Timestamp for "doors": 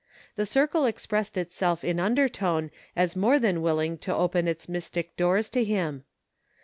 5.15-5.47